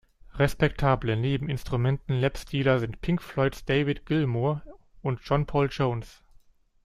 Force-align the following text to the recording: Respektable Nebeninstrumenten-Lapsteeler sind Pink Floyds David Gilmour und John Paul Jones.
Respektable 0.33 1.15
Nebeninstrumenten-Lapsteeler 1.15 2.79
sind 2.79 3.01
Pink 3.01 3.21
Floyds 3.21 3.65
David 3.65 4.07
Gilmour 4.07 4.63
und 5.03 5.19
John 5.23 5.45
Paul 5.45 5.67
Jones. 5.71 6.23